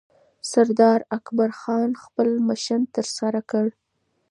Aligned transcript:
سردار 0.51 0.99
اکبرخان 1.17 1.89
خپل 2.03 2.29
مشن 2.47 2.81
ترسره 2.95 3.41
کړ 3.51 3.65